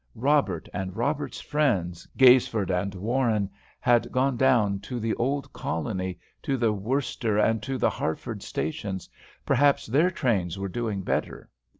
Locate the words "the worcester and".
6.57-7.61